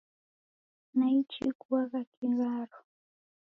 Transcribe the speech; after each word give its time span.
Naichi 0.97 1.45
kuagha 1.61 2.01
kigharo 2.13 2.77